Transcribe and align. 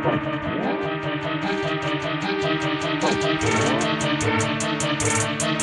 poco. 0.00 0.30
¿Ya? 5.40 5.59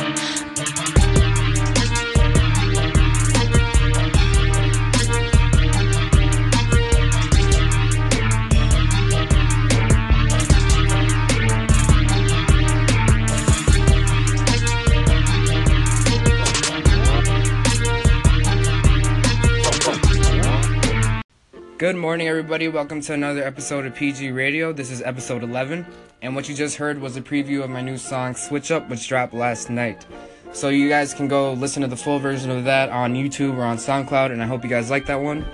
Good 21.77 21.95
morning, 21.95 22.27
everybody. 22.27 22.67
Welcome 22.69 23.01
to 23.01 23.13
another 23.13 23.43
episode 23.43 23.85
of 23.85 23.93
PG 23.93 24.31
Radio. 24.31 24.73
This 24.73 24.89
is 24.89 25.03
episode 25.03 25.43
11, 25.43 25.85
and 26.23 26.35
what 26.35 26.49
you 26.49 26.55
just 26.55 26.77
heard 26.77 26.99
was 26.99 27.17
a 27.17 27.21
preview 27.21 27.63
of 27.63 27.69
my 27.69 27.81
new 27.81 27.99
song 27.99 28.33
Switch 28.33 28.71
Up, 28.71 28.89
which 28.89 29.07
dropped 29.07 29.35
last 29.35 29.69
night. 29.69 30.07
So 30.53 30.69
you 30.69 30.89
guys 30.89 31.13
can 31.13 31.27
go 31.27 31.53
listen 31.53 31.83
to 31.83 31.87
the 31.87 31.95
full 31.95 32.17
version 32.17 32.49
of 32.49 32.63
that 32.63 32.89
on 32.89 33.13
YouTube 33.13 33.57
or 33.57 33.61
on 33.61 33.77
SoundCloud, 33.77 34.31
and 34.31 34.41
I 34.41 34.47
hope 34.47 34.63
you 34.63 34.71
guys 34.71 34.89
like 34.89 35.05
that 35.05 35.21
one. 35.21 35.45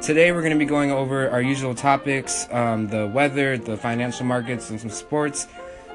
Today, 0.00 0.32
we're 0.32 0.40
going 0.40 0.54
to 0.54 0.58
be 0.58 0.64
going 0.64 0.90
over 0.90 1.28
our 1.28 1.42
usual 1.42 1.74
topics 1.74 2.48
um, 2.50 2.88
the 2.88 3.06
weather, 3.06 3.58
the 3.58 3.76
financial 3.76 4.24
markets, 4.24 4.70
and 4.70 4.80
some 4.80 4.88
sports. 4.88 5.48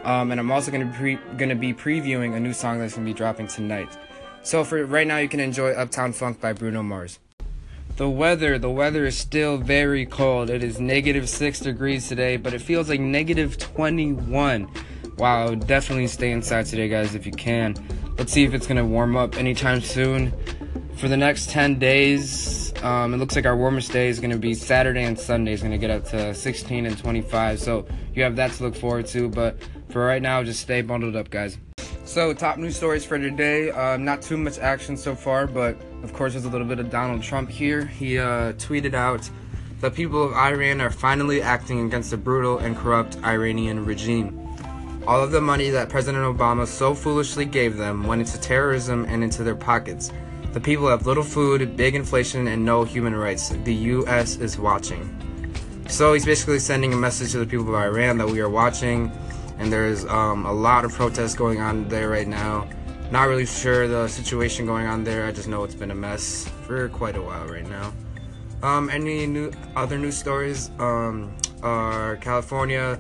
Um, 0.04 0.30
and 0.30 0.40
I'm 0.40 0.52
also 0.52 0.70
going 0.70 0.88
to, 0.88 0.96
pre- 0.96 1.20
going 1.36 1.50
to 1.50 1.56
be 1.56 1.74
previewing 1.74 2.36
a 2.36 2.40
new 2.40 2.54
song 2.54 2.78
that's 2.78 2.94
going 2.94 3.08
to 3.08 3.12
be 3.12 3.18
dropping 3.18 3.48
tonight. 3.48 3.90
So 4.44 4.64
for 4.64 4.86
right 4.86 5.08
now, 5.08 5.18
you 5.18 5.30
can 5.30 5.40
enjoy 5.40 5.72
Uptown 5.72 6.14
Funk 6.14 6.40
by 6.40 6.54
Bruno 6.54 6.84
Mars. 6.84 7.18
The 7.96 8.10
weather, 8.10 8.58
the 8.58 8.72
weather 8.72 9.06
is 9.06 9.18
still 9.18 9.58
very 9.58 10.06
cold. 10.08 10.50
It 10.50 10.64
is 10.64 10.80
negative 10.80 11.30
6 11.30 11.60
degrees 11.60 12.08
today, 12.08 12.38
but 12.38 12.54
it 12.54 12.60
feels 12.60 12.90
like 12.90 13.00
negative 13.00 13.58
21. 13.60 14.68
Wow, 15.18 15.54
definitely 15.54 16.08
stay 16.08 16.32
inside 16.32 16.66
today, 16.66 16.90
guys, 16.90 17.14
if 17.14 17.28
you 17.28 17.32
can. 17.32 17.76
Let's 18.18 18.34
see 18.34 18.44
if 18.46 18.56
it's 18.56 18.66
going 18.66 18.78
to 18.78 18.86
warm 18.86 19.16
up 19.16 19.38
anytime 19.38 19.80
soon. 19.80 20.34
For 20.98 21.08
the 21.08 21.18
next 21.18 21.50
10 21.50 21.78
days, 21.78 22.74
um, 22.82 23.14
it 23.14 23.18
looks 23.18 23.36
like 23.36 23.46
our 23.46 23.56
warmest 23.56 23.92
day 23.92 24.08
is 24.08 24.20
going 24.20 24.32
to 24.32 24.38
be 24.38 24.54
Saturday 24.54 25.04
and 25.04 25.20
Sunday 25.20 25.54
is 25.54 25.62
going 25.62 25.72
to 25.72 25.78
get 25.78 25.92
up 25.92 26.06
to 26.06 26.34
16 26.34 26.86
and 26.86 26.98
25. 26.98 27.60
So 27.60 27.86
you 28.16 28.24
have 28.24 28.36
that 28.38 28.54
to 28.54 28.64
look 28.64 28.76
forward 28.76 29.06
to. 29.08 29.30
But 29.30 29.58
for 29.90 30.04
right 30.04 30.22
now, 30.22 30.44
just 30.44 30.62
stay 30.62 30.82
bundled 30.82 31.16
up, 31.16 31.30
guys. 31.30 31.58
So, 32.14 32.32
top 32.32 32.60
news 32.60 32.76
stories 32.76 33.04
for 33.04 33.18
today. 33.18 33.72
Uh, 33.72 33.98
not 33.98 34.22
too 34.22 34.38
much 34.38 34.60
action 34.60 34.96
so 34.96 35.16
far, 35.16 35.48
but 35.48 35.76
of 36.04 36.14
course, 36.14 36.34
there's 36.34 36.46
a 36.46 36.50
little 36.50 36.68
bit 36.68 36.78
of 36.78 36.92
Donald 36.92 37.24
Trump 37.24 37.50
here. 37.50 37.88
He 37.88 38.20
uh, 38.20 38.54
tweeted 38.54 38.94
out 38.94 39.28
the 39.80 39.90
people 39.90 40.24
of 40.24 40.34
Iran 40.34 40.80
are 40.80 40.92
finally 40.92 41.42
acting 41.42 41.88
against 41.88 42.12
the 42.12 42.18
brutal 42.18 42.60
and 42.60 42.78
corrupt 42.78 43.18
Iranian 43.24 43.84
regime. 43.84 44.40
All 45.08 45.24
of 45.24 45.32
the 45.32 45.42
money 45.42 45.72
that 45.72 45.90
President 45.90 46.24
Obama 46.24 46.68
so 46.68 46.94
foolishly 46.94 47.46
gave 47.46 47.78
them 47.78 48.06
went 48.06 48.22
into 48.22 48.40
terrorism 48.40 49.06
and 49.06 49.24
into 49.24 49.44
their 49.44 49.56
pockets. 49.56 50.12
The 50.52 50.62
people 50.62 50.88
have 50.90 51.08
little 51.08 51.24
food, 51.24 51.76
big 51.76 51.96
inflation, 51.96 52.48
and 52.48 52.64
no 52.64 52.84
human 52.84 53.16
rights. 53.16 53.50
The 53.64 53.74
U.S. 53.74 54.36
is 54.36 54.60
watching. 54.60 55.10
So 55.88 56.14
he's 56.14 56.26
basically 56.26 56.60
sending 56.60 56.94
a 56.94 56.96
message 56.96 57.32
to 57.32 57.40
the 57.40 57.48
people 57.48 57.70
of 57.70 57.74
Iran 57.74 58.20
that 58.20 58.28
we 58.28 58.40
are 58.40 58.50
watching 58.50 59.12
and 59.58 59.72
there's 59.72 60.06
um, 60.06 60.46
a 60.46 60.52
lot 60.54 60.86
of 60.86 60.92
protests 60.94 61.36
going 61.36 61.60
on 61.62 61.88
there 61.88 62.10
right 62.10 62.28
now. 62.28 62.68
Not 63.12 63.28
really 63.28 63.46
sure 63.46 63.88
the 63.88 64.08
situation 64.08 64.66
going 64.66 64.88
on 64.88 65.04
there. 65.04 65.26
I 65.26 65.32
just 65.32 65.48
know 65.48 65.64
it's 65.64 65.76
been 65.76 65.92
a 65.92 65.96
mess 65.96 66.48
for 66.66 66.90
quite 66.90 67.16
a 67.16 67.22
while 67.22 67.46
right 67.48 67.68
now. 67.68 67.94
Um, 68.64 68.90
any 68.90 69.28
new 69.28 69.52
other 69.76 70.00
news 70.00 70.18
stories? 70.18 70.72
Um, 70.80 71.36
are 71.62 72.18
California 72.18 73.00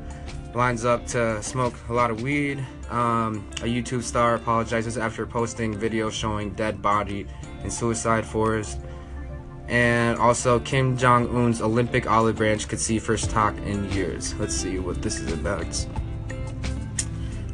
lines 0.53 0.86
up 0.86 1.06
to 1.08 1.42
smoke 1.42 1.74
a 1.90 1.94
lot 1.94 2.12
of 2.12 2.22
weed. 2.22 2.63
Um, 2.90 3.47
a 3.62 3.66
YouTube 3.66 4.03
star 4.03 4.36
apologizes 4.36 4.97
after 4.97 5.25
posting 5.25 5.75
video 5.75 6.09
showing 6.09 6.52
dead 6.52 6.81
body 6.81 7.25
in 7.63 7.72
suicide 7.72 8.25
forest. 8.25 8.80
And 9.68 10.19
also, 10.19 10.59
Kim 10.59 10.97
Jong 10.97 11.34
Un's 11.36 11.62
Olympic 11.62 12.09
olive 12.09 12.36
branch 12.36 12.68
could 12.68 12.80
see 12.80 13.00
first 13.00 13.30
talk 13.30 13.56
in 13.59 13.90
years. 13.92 14.36
Let's 14.36 14.53
see 14.53 14.78
what 14.78 15.02
this 15.02 15.19
is 15.19 15.31
about. 15.31 15.88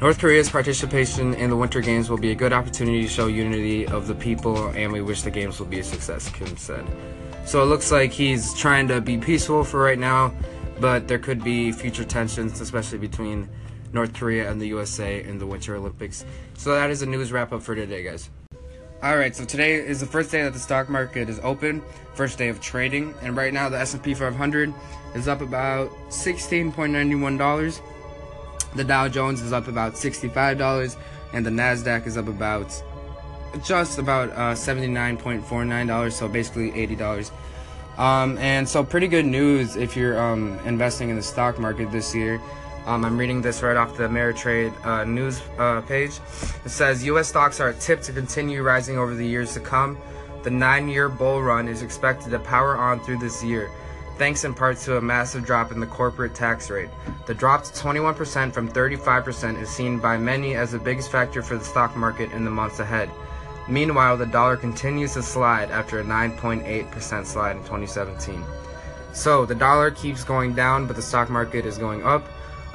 North 0.01 0.17
Korea's 0.17 0.49
participation 0.49 1.33
in 1.33 1.49
the 1.49 1.57
Winter 1.57 1.81
Games 1.81 2.09
will 2.09 2.17
be 2.17 2.31
a 2.31 2.35
good 2.35 2.53
opportunity 2.53 3.01
to 3.01 3.09
show 3.09 3.27
unity 3.27 3.85
of 3.85 4.07
the 4.07 4.15
people, 4.15 4.69
and 4.69 4.93
we 4.93 5.01
wish 5.01 5.23
the 5.23 5.31
Games 5.31 5.59
will 5.59 5.65
be 5.65 5.79
a 5.79 5.83
success, 5.83 6.29
Kim 6.29 6.55
said. 6.55 6.85
So 7.43 7.61
it 7.61 7.65
looks 7.65 7.91
like 7.91 8.13
he's 8.13 8.53
trying 8.53 8.87
to 8.87 9.01
be 9.01 9.17
peaceful 9.17 9.65
for 9.65 9.81
right 9.81 9.99
now, 9.99 10.33
but 10.79 11.09
there 11.09 11.19
could 11.19 11.43
be 11.43 11.73
future 11.73 12.05
tensions, 12.05 12.61
especially 12.61 12.97
between 12.97 13.49
North 13.91 14.13
Korea 14.13 14.49
and 14.49 14.61
the 14.61 14.67
USA 14.67 15.21
in 15.21 15.37
the 15.37 15.45
Winter 15.45 15.75
Olympics. 15.75 16.23
So 16.53 16.73
that 16.75 16.89
is 16.89 17.01
a 17.01 17.05
news 17.05 17.33
wrap 17.33 17.51
up 17.51 17.61
for 17.61 17.75
today, 17.75 18.01
guys. 18.01 18.29
Alright, 19.03 19.35
so 19.35 19.43
today 19.43 19.73
is 19.73 19.99
the 19.99 20.05
first 20.05 20.31
day 20.31 20.43
that 20.43 20.53
the 20.53 20.59
stock 20.59 20.87
market 20.87 21.27
is 21.27 21.41
open, 21.43 21.81
first 22.13 22.37
day 22.37 22.47
of 22.47 22.61
trading, 22.61 23.13
and 23.21 23.35
right 23.35 23.53
now 23.53 23.67
the 23.67 23.77
S&P 23.77 24.13
500 24.13 24.73
is 25.13 25.27
up 25.27 25.41
about 25.41 25.89
$16.91. 26.07 27.81
The 28.75 28.83
Dow 28.83 29.07
Jones 29.07 29.41
is 29.41 29.51
up 29.51 29.67
about 29.67 29.93
$65, 29.93 30.95
and 31.33 31.45
the 31.45 31.49
NASDAQ 31.49 32.05
is 32.05 32.17
up 32.17 32.27
about 32.27 32.83
just 33.63 33.97
about 33.97 34.29
uh, 34.31 34.53
$79.49, 34.53 36.11
so 36.11 36.27
basically 36.27 36.71
$80. 36.71 37.31
Um, 37.97 38.37
and 38.37 38.69
so, 38.69 38.83
pretty 38.83 39.07
good 39.07 39.25
news 39.25 39.75
if 39.75 39.97
you're 39.97 40.17
um, 40.19 40.59
investing 40.65 41.09
in 41.09 41.15
the 41.15 41.21
stock 41.21 41.59
market 41.59 41.91
this 41.91 42.15
year. 42.15 42.39
Um, 42.85 43.03
I'm 43.03 43.17
reading 43.17 43.41
this 43.41 43.61
right 43.61 43.75
off 43.75 43.97
the 43.97 44.03
Ameritrade 44.03 44.73
uh, 44.85 45.03
news 45.03 45.41
uh, 45.57 45.81
page. 45.81 46.11
It 46.63 46.69
says 46.69 47.03
U.S. 47.05 47.27
stocks 47.27 47.59
are 47.59 47.73
tipped 47.73 48.03
to 48.03 48.13
continue 48.13 48.63
rising 48.63 48.97
over 48.97 49.15
the 49.15 49.27
years 49.27 49.53
to 49.55 49.59
come. 49.59 49.97
The 50.43 50.49
nine 50.49 50.87
year 50.87 51.09
bull 51.09 51.41
run 51.41 51.67
is 51.67 51.81
expected 51.81 52.29
to 52.29 52.39
power 52.39 52.77
on 52.77 53.01
through 53.01 53.17
this 53.17 53.43
year 53.43 53.69
thanks 54.19 54.43
in 54.43 54.53
part 54.53 54.77
to 54.77 54.97
a 54.97 55.01
massive 55.01 55.45
drop 55.45 55.71
in 55.71 55.79
the 55.79 55.87
corporate 55.87 56.35
tax 56.35 56.69
rate. 56.69 56.89
The 57.25 57.33
drop 57.33 57.63
to 57.63 57.71
21% 57.71 58.53
from 58.53 58.67
35% 58.67 59.61
is 59.61 59.69
seen 59.69 59.97
by 59.97 60.17
many 60.17 60.55
as 60.55 60.73
the 60.73 60.77
biggest 60.77 61.09
factor 61.09 61.41
for 61.41 61.55
the 61.55 61.63
stock 61.63 61.95
market 61.95 62.33
in 62.33 62.43
the 62.43 62.51
months 62.51 62.79
ahead. 62.79 63.09
Meanwhile, 63.69 64.17
the 64.17 64.25
dollar 64.25 64.57
continues 64.57 65.13
to 65.13 65.23
slide 65.23 65.71
after 65.71 65.99
a 65.99 66.03
9.8% 66.03 67.25
slide 67.25 67.55
in 67.55 67.63
2017. 67.63 68.43
So 69.13 69.45
the 69.45 69.55
dollar 69.55 69.89
keeps 69.89 70.25
going 70.25 70.53
down, 70.53 70.85
but 70.85 70.97
the 70.97 71.01
stock 71.01 71.29
market 71.29 71.65
is 71.65 71.77
going 71.77 72.03
up. 72.03 72.25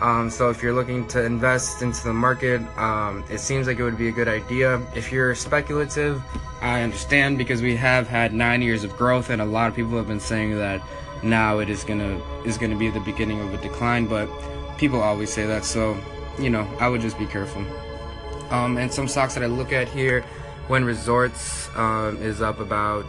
Um, 0.00 0.30
so 0.30 0.48
if 0.48 0.62
you're 0.62 0.72
looking 0.72 1.06
to 1.08 1.22
invest 1.22 1.82
into 1.82 2.02
the 2.04 2.14
market, 2.14 2.62
um, 2.78 3.22
it 3.30 3.38
seems 3.38 3.66
like 3.66 3.78
it 3.78 3.82
would 3.82 3.98
be 3.98 4.08
a 4.08 4.12
good 4.12 4.28
idea. 4.28 4.80
If 4.94 5.12
you're 5.12 5.34
speculative, 5.34 6.22
I 6.62 6.80
understand 6.80 7.36
because 7.36 7.60
we 7.60 7.76
have 7.76 8.08
had 8.08 8.32
nine 8.32 8.62
years 8.62 8.82
of 8.82 8.96
growth, 8.96 9.28
and 9.28 9.42
a 9.42 9.44
lot 9.44 9.68
of 9.68 9.76
people 9.76 9.96
have 9.98 10.08
been 10.08 10.20
saying 10.20 10.56
that 10.58 10.80
now 11.24 11.58
it 11.58 11.68
is 11.68 11.84
gonna 11.84 12.20
is 12.44 12.58
gonna 12.58 12.76
be 12.76 12.90
the 12.90 13.00
beginning 13.00 13.40
of 13.40 13.52
a 13.54 13.56
decline. 13.58 14.06
But 14.06 14.28
people 14.78 15.00
always 15.00 15.32
say 15.32 15.46
that, 15.46 15.64
so 15.64 15.96
you 16.38 16.50
know 16.50 16.68
I 16.80 16.88
would 16.88 17.00
just 17.00 17.18
be 17.18 17.26
careful. 17.26 17.64
Um, 18.50 18.76
and 18.76 18.92
some 18.92 19.08
stocks 19.08 19.34
that 19.34 19.42
I 19.42 19.46
look 19.46 19.72
at 19.72 19.88
here, 19.88 20.24
Wynn 20.68 20.84
Resorts 20.84 21.68
um, 21.76 22.18
is 22.22 22.40
up 22.42 22.60
about 22.60 23.06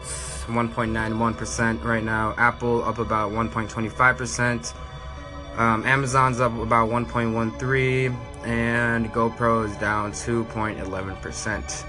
1.91% 0.47 1.83
right 1.83 2.03
now. 2.03 2.33
Apple 2.37 2.83
up 2.83 2.99
about 2.99 3.31
1.25%. 3.31 4.73
Um, 5.57 5.85
Amazon's 5.85 6.40
up 6.40 6.57
about 6.57 6.90
1.13, 6.90 8.16
and 8.45 9.11
GoPro 9.13 9.66
is 9.66 9.75
down 9.78 10.11
2.11%. 10.11 11.85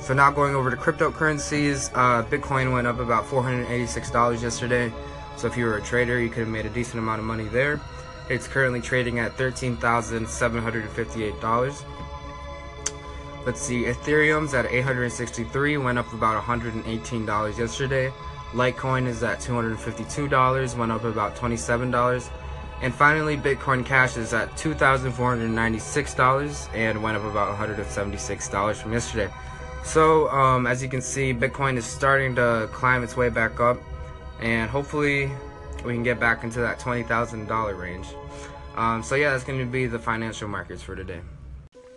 So 0.00 0.14
now 0.14 0.30
going 0.30 0.54
over 0.54 0.70
to 0.70 0.76
cryptocurrencies, 0.76 1.90
uh, 1.94 2.24
Bitcoin 2.24 2.72
went 2.72 2.86
up 2.86 2.98
about 2.98 3.24
$486 3.24 4.42
yesterday. 4.42 4.92
So 5.38 5.46
if 5.46 5.56
you 5.56 5.64
were 5.66 5.76
a 5.76 5.82
trader, 5.82 6.20
you 6.20 6.28
could 6.28 6.40
have 6.40 6.48
made 6.48 6.66
a 6.66 6.70
decent 6.70 6.98
amount 6.98 7.20
of 7.20 7.24
money 7.24 7.44
there. 7.44 7.80
It's 8.28 8.48
currently 8.48 8.80
trading 8.80 9.20
at 9.20 9.36
$13,758. 9.36 11.84
Let's 13.46 13.60
see, 13.60 13.84
Ethereum's 13.84 14.52
at 14.52 14.66
863, 14.66 15.76
went 15.78 15.96
up 15.96 16.12
about 16.12 16.42
$118 16.42 17.56
yesterday. 17.56 18.12
Litecoin 18.50 19.06
is 19.06 19.22
at 19.22 19.38
$252, 19.38 20.76
went 20.76 20.90
up 20.90 21.04
about 21.04 21.36
$27. 21.36 22.30
And 22.82 22.92
finally, 22.92 23.36
Bitcoin 23.36 23.86
Cash 23.86 24.16
is 24.16 24.34
at 24.34 24.50
$2,496 24.56 26.74
and 26.74 27.00
went 27.00 27.16
up 27.16 27.24
about 27.24 27.56
$176 27.56 28.74
from 28.74 28.92
yesterday. 28.92 29.32
So, 29.84 30.28
um, 30.30 30.66
as 30.66 30.82
you 30.82 30.88
can 30.88 31.00
see, 31.00 31.32
Bitcoin 31.32 31.76
is 31.76 31.84
starting 31.84 32.34
to 32.34 32.68
climb 32.72 33.04
its 33.04 33.16
way 33.16 33.28
back 33.28 33.60
up 33.60 33.80
and 34.40 34.70
hopefully 34.70 35.30
we 35.84 35.94
can 35.94 36.02
get 36.02 36.18
back 36.20 36.44
into 36.44 36.60
that 36.60 36.78
$20,000 36.78 37.78
range. 37.78 38.08
Um, 38.76 39.02
so 39.02 39.14
yeah, 39.14 39.30
that's 39.30 39.44
going 39.44 39.58
to 39.58 39.66
be 39.66 39.86
the 39.86 39.98
financial 39.98 40.48
markets 40.48 40.82
for 40.82 40.94
today. 40.94 41.20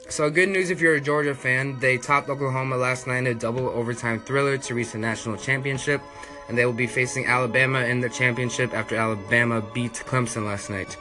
So 0.10 0.30
good 0.30 0.50
news 0.50 0.72
if 0.72 0.82
you're 0.82 0.96
a 0.96 1.02
Georgia 1.02 1.34
fan, 1.34 1.80
they 1.80 1.98
topped 1.98 2.28
Oklahoma 2.28 2.76
last 2.76 3.08
night 3.08 3.20
in 3.20 3.28
a 3.28 3.34
double 3.34 3.70
overtime 3.70 4.20
thriller 4.20 4.58
to 4.58 4.76
reach 4.76 4.92
the 4.92 4.98
national 4.98 5.38
championship, 5.38 6.02
and 6.50 6.58
they 6.58 6.66
will 6.66 6.74
be 6.74 6.88
facing 6.88 7.28
Alabama 7.28 7.80
in 7.80 8.02
the 8.02 8.10
championship 8.10 8.74
after 8.74 8.96
Alabama 8.96 9.64
beat 9.74 9.94
Clemson 9.94 10.46
last 10.46 10.70
night. 10.70 10.98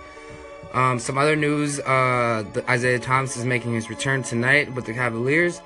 Um, 0.73 1.01
some 1.01 1.19
other 1.19 1.35
news: 1.35 1.81
uh, 1.81 2.45
Isaiah 2.69 3.01
Thomas 3.01 3.37
is 3.37 3.45
making 3.45 3.75
his 3.75 3.91
return 3.91 4.23
tonight 4.23 4.73
with 4.75 4.85
the 4.85 4.93
Cavaliers. 4.93 5.61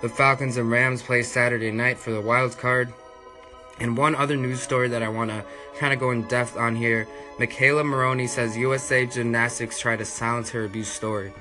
The 0.00 0.08
Falcons 0.08 0.56
and 0.56 0.70
Rams 0.70 1.02
play 1.02 1.22
Saturday 1.22 1.70
night 1.70 1.98
for 1.98 2.10
the 2.10 2.20
wild 2.20 2.58
card. 2.58 2.92
And 3.80 3.96
one 3.96 4.14
other 4.14 4.36
news 4.36 4.60
story 4.60 4.88
that 4.88 5.02
I 5.02 5.08
want 5.08 5.30
to 5.30 5.44
kind 5.78 5.92
of 5.92 6.00
go 6.00 6.10
in 6.10 6.22
depth 6.22 6.56
on 6.56 6.74
here 6.74 7.06
McKayla 7.38 7.86
Maroney 7.86 8.26
says 8.26 8.56
USA 8.56 9.06
Gymnastics 9.06 9.78
tried 9.78 10.00
to 10.00 10.04
silence 10.04 10.50
her 10.50 10.64
abuse 10.64 10.88
story. 10.88 11.32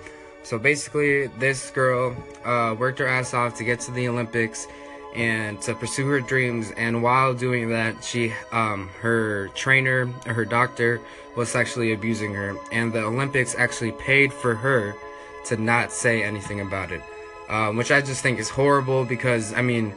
So 0.44 0.60
basically, 0.60 1.28
this 1.40 1.72
girl 1.72 2.16
uh, 2.46 2.76
worked 2.78 3.00
her 3.00 3.08
ass 3.08 3.34
off 3.34 3.56
to 3.56 3.64
get 3.64 3.80
to 3.82 3.92
the 3.92 4.08
Olympics 4.08 4.68
and 5.16 5.60
to 5.64 5.74
pursue 5.74 6.08
her 6.08 6.22
dreams. 6.22 6.72
And 6.78 7.02
while 7.02 7.34
doing 7.34 7.70
that, 7.70 8.04
she, 8.04 8.32
um, 8.52 8.90
her 9.02 9.48
trainer, 9.56 10.06
her 10.28 10.46
doctor, 10.46 11.02
was 11.36 11.50
sexually 11.50 11.94
abusing 11.94 12.36
her. 12.36 12.56
And 12.72 12.94
the 12.94 13.04
Olympics 13.04 13.56
actually 13.58 13.92
paid 13.94 14.32
for 14.32 14.54
her 14.54 14.94
to 15.46 15.58
not 15.58 15.92
say 15.92 16.24
anything 16.24 16.62
about 16.62 16.92
it, 16.92 17.02
um, 17.50 17.76
which 17.76 17.92
I 17.92 18.02
just 18.02 18.22
think 18.22 18.38
is 18.38 18.50
horrible 18.50 19.04
because 19.04 19.52
I 19.54 19.64
mean 19.64 19.96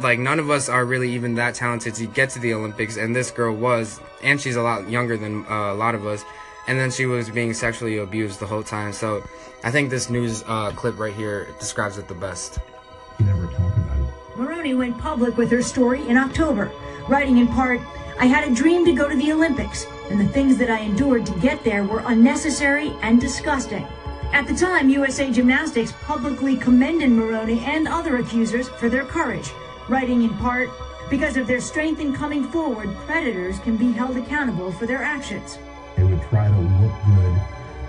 like 0.00 0.18
none 0.18 0.38
of 0.38 0.50
us 0.50 0.68
are 0.68 0.84
really 0.84 1.12
even 1.12 1.34
that 1.34 1.54
talented 1.54 1.94
to 1.96 2.06
get 2.06 2.30
to 2.30 2.38
the 2.38 2.54
Olympics, 2.54 2.96
and 2.96 3.14
this 3.14 3.30
girl 3.30 3.54
was, 3.54 4.00
and 4.22 4.40
she's 4.40 4.56
a 4.56 4.62
lot 4.62 4.88
younger 4.88 5.16
than 5.16 5.44
uh, 5.46 5.72
a 5.72 5.74
lot 5.74 5.94
of 5.94 6.06
us, 6.06 6.24
and 6.68 6.78
then 6.78 6.90
she 6.90 7.06
was 7.06 7.30
being 7.30 7.54
sexually 7.54 7.98
abused 7.98 8.40
the 8.40 8.46
whole 8.46 8.62
time. 8.62 8.92
So 8.92 9.22
I 9.64 9.70
think 9.70 9.90
this 9.90 10.10
news 10.10 10.44
uh, 10.46 10.72
clip 10.72 10.98
right 10.98 11.14
here 11.14 11.48
describes 11.58 11.98
it 11.98 12.08
the 12.08 12.14
best. 12.14 12.58
You 13.18 13.26
never 13.26 13.46
talk 13.46 13.76
about 13.76 13.98
it. 13.98 14.36
Maroney 14.36 14.74
went 14.74 14.98
public 14.98 15.36
with 15.36 15.50
her 15.50 15.62
story 15.62 16.06
in 16.08 16.16
October, 16.16 16.70
writing 17.08 17.38
in 17.38 17.48
part, 17.48 17.80
I 18.18 18.24
had 18.24 18.50
a 18.50 18.54
dream 18.54 18.86
to 18.86 18.92
go 18.92 19.08
to 19.08 19.14
the 19.14 19.30
Olympics, 19.32 19.86
and 20.10 20.18
the 20.18 20.28
things 20.28 20.56
that 20.56 20.70
I 20.70 20.80
endured 20.80 21.26
to 21.26 21.38
get 21.40 21.62
there 21.64 21.84
were 21.84 22.02
unnecessary 22.06 22.96
and 23.02 23.20
disgusting. 23.20 23.86
At 24.36 24.46
the 24.46 24.54
time, 24.54 24.90
USA 24.90 25.30
Gymnastics 25.32 25.94
publicly 26.02 26.56
commended 26.56 27.08
Maroney 27.08 27.60
and 27.60 27.88
other 27.88 28.18
accusers 28.18 28.68
for 28.68 28.90
their 28.90 29.06
courage, 29.06 29.50
writing 29.88 30.24
in 30.24 30.36
part, 30.36 30.68
because 31.08 31.38
of 31.38 31.46
their 31.46 31.58
strength 31.58 32.02
in 32.02 32.12
coming 32.14 32.44
forward, 32.44 32.94
predators 33.06 33.58
can 33.60 33.78
be 33.78 33.92
held 33.92 34.14
accountable 34.18 34.70
for 34.72 34.84
their 34.84 35.02
actions. 35.02 35.58
They 35.96 36.04
would 36.04 36.20
try 36.24 36.48
to 36.48 36.54
look 36.54 36.92
good 37.16 37.40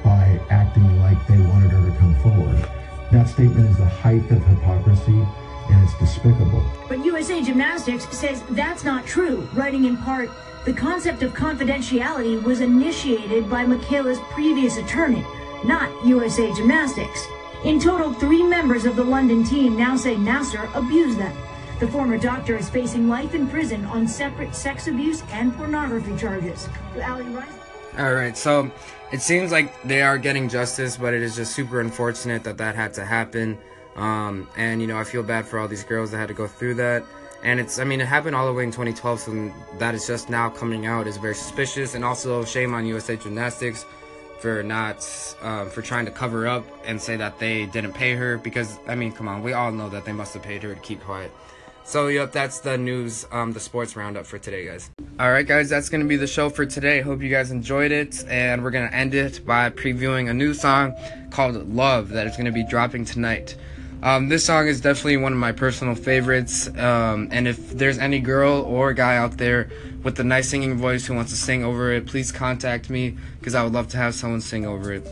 by 0.05 0.39
acting 0.49 0.97
like 1.01 1.17
they 1.27 1.37
wanted 1.37 1.71
her 1.71 1.85
to 1.85 1.97
come 1.97 2.15
forward. 2.21 2.65
That 3.11 3.27
statement 3.27 3.69
is 3.69 3.77
the 3.77 3.85
height 3.85 4.23
of 4.31 4.41
hypocrisy 4.45 5.27
and 5.69 5.83
it's 5.83 5.99
despicable. 5.99 6.65
But 6.87 7.03
USA 7.03 7.43
Gymnastics 7.43 8.07
says 8.17 8.41
that's 8.51 8.85
not 8.85 9.05
true, 9.05 9.49
writing 9.53 9.83
in 9.83 9.97
part, 9.97 10.29
the 10.63 10.71
concept 10.71 11.23
of 11.23 11.33
confidentiality 11.33 12.41
was 12.41 12.61
initiated 12.61 13.49
by 13.49 13.65
McKayla's 13.65 14.19
previous 14.31 14.77
attorney, 14.77 15.25
not 15.65 16.05
USA 16.05 16.53
Gymnastics. 16.53 17.25
In 17.63 17.79
total, 17.79 18.13
three 18.13 18.43
members 18.43 18.85
of 18.85 18.95
the 18.95 19.03
London 19.03 19.43
team 19.43 19.75
now 19.75 19.95
say 19.95 20.15
Nassar 20.15 20.73
abused 20.75 21.17
them. 21.17 21.35
The 21.79 21.87
former 21.87 22.17
doctor 22.17 22.57
is 22.57 22.69
facing 22.69 23.07
life 23.07 23.35
in 23.35 23.47
prison 23.47 23.85
on 23.85 24.07
separate 24.07 24.55
sex 24.55 24.87
abuse 24.87 25.23
and 25.31 25.55
pornography 25.55 26.15
charges. 26.17 26.67
All 27.97 28.13
right, 28.13 28.37
so 28.37 28.71
it 29.11 29.21
seems 29.21 29.51
like 29.51 29.81
they 29.83 30.01
are 30.01 30.17
getting 30.17 30.49
justice, 30.49 30.97
but 30.97 31.13
it 31.13 31.21
is 31.21 31.35
just 31.35 31.53
super 31.53 31.81
unfortunate 31.81 32.43
that 32.43 32.57
that 32.57 32.75
had 32.75 32.93
to 32.95 33.05
happen. 33.05 33.57
Um, 33.95 34.47
and 34.55 34.81
you 34.81 34.87
know, 34.87 34.97
I 34.97 35.03
feel 35.03 35.23
bad 35.23 35.47
for 35.47 35.59
all 35.59 35.67
these 35.67 35.83
girls 35.83 36.11
that 36.11 36.17
had 36.17 36.27
to 36.27 36.33
go 36.33 36.47
through 36.47 36.75
that. 36.75 37.03
And 37.43 37.59
it's, 37.59 37.79
I 37.79 37.83
mean, 37.83 38.01
it 38.01 38.07
happened 38.07 38.35
all 38.35 38.47
the 38.47 38.53
way 38.53 38.63
in 38.63 38.71
2012, 38.71 39.19
so 39.19 39.53
that 39.77 39.93
is 39.93 40.07
just 40.07 40.29
now 40.29 40.49
coming 40.49 40.85
out 40.85 41.07
is 41.07 41.17
very 41.17 41.35
suspicious. 41.35 41.95
And 41.95 42.03
also, 42.03 42.43
shame 42.43 42.73
on 42.73 42.85
USA 42.85 43.15
Gymnastics 43.15 43.85
for 44.39 44.63
not 44.63 44.97
um, 45.41 45.69
for 45.69 45.81
trying 45.81 46.05
to 46.05 46.11
cover 46.11 46.47
up 46.47 46.65
and 46.85 47.01
say 47.01 47.15
that 47.17 47.39
they 47.39 47.65
didn't 47.65 47.93
pay 47.93 48.15
her 48.15 48.37
because 48.37 48.77
I 48.87 48.95
mean 48.95 49.11
come 49.11 49.27
on 49.27 49.43
we 49.43 49.53
all 49.53 49.71
know 49.71 49.89
that 49.89 50.05
they 50.05 50.11
must 50.11 50.33
have 50.33 50.43
paid 50.43 50.63
her 50.63 50.73
to 50.73 50.81
keep 50.81 51.01
quiet. 51.01 51.31
So 51.83 52.07
yep 52.07 52.31
that's 52.31 52.59
the 52.59 52.77
news 52.77 53.25
um, 53.31 53.53
the 53.53 53.59
sports 53.59 53.95
roundup 53.95 54.25
for 54.25 54.37
today 54.37 54.65
guys. 54.65 54.89
All 55.19 55.31
right 55.31 55.47
guys 55.47 55.69
that's 55.69 55.89
gonna 55.89 56.05
be 56.05 56.17
the 56.17 56.27
show 56.27 56.49
for 56.49 56.65
today. 56.65 57.01
Hope 57.01 57.21
you 57.21 57.29
guys 57.29 57.51
enjoyed 57.51 57.91
it 57.91 58.25
and 58.27 58.63
we're 58.63 58.71
gonna 58.71 58.87
end 58.87 59.13
it 59.13 59.45
by 59.45 59.69
previewing 59.69 60.29
a 60.29 60.33
new 60.33 60.53
song 60.53 60.93
called 61.29 61.73
love 61.73 62.09
that 62.09 62.27
is 62.27 62.37
gonna 62.37 62.51
be 62.51 62.63
dropping 62.63 63.05
tonight 63.05 63.55
um, 64.03 64.29
this 64.29 64.45
song 64.45 64.67
is 64.67 64.81
definitely 64.81 65.17
one 65.17 65.33
of 65.33 65.39
my 65.39 65.51
personal 65.51 65.95
favorites 65.95 66.67
um, 66.77 67.27
and 67.31 67.47
if 67.47 67.71
there's 67.71 67.97
any 67.97 68.19
girl 68.19 68.61
or 68.61 68.93
guy 68.93 69.17
out 69.17 69.37
there 69.37 69.69
with 70.03 70.19
a 70.19 70.23
nice 70.23 70.49
singing 70.49 70.77
voice 70.77 71.05
who 71.05 71.13
wants 71.13 71.31
to 71.31 71.37
sing 71.37 71.63
over 71.63 71.91
it, 71.91 72.05
please 72.05 72.31
contact 72.31 72.89
me 72.89 73.17
because 73.39 73.55
I 73.55 73.63
would 73.63 73.73
love 73.73 73.87
to 73.89 73.97
have 73.97 74.15
someone 74.15 74.41
sing 74.41 74.65
over 74.65 74.93
it. 74.93 75.05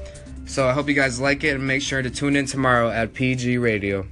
So 0.45 0.67
I 0.67 0.73
hope 0.73 0.87
you 0.87 0.93
guys 0.93 1.19
like 1.19 1.43
it 1.43 1.55
and 1.55 1.65
make 1.65 1.81
sure 1.81 2.01
to 2.01 2.09
tune 2.09 2.35
in 2.35 2.45
tomorrow 2.45 2.89
at 2.89 3.13
PG 3.13 3.57
Radio. 3.57 4.07